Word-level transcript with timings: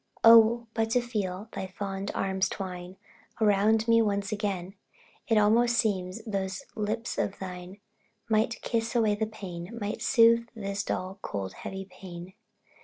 Oh, 0.23 0.65
but 0.73 0.89
to 0.89 0.99
feel 0.99 1.47
thy 1.51 1.67
fond 1.67 2.09
arms 2.15 2.49
twine 2.49 2.97
Around 3.39 3.87
me, 3.87 4.01
once 4.01 4.31
again! 4.31 4.73
It 5.27 5.37
almost 5.37 5.77
seems 5.77 6.23
those 6.25 6.65
lips 6.73 7.19
of 7.19 7.37
thine 7.37 7.79
Might 8.27 8.59
kiss 8.63 8.95
away 8.95 9.13
the 9.13 9.27
pain 9.27 9.77
might 9.79 10.01
soothe 10.01 10.47
This 10.55 10.81
dull, 10.83 11.19
cold, 11.21 11.53
heavy 11.53 11.85
pain. 11.85 12.33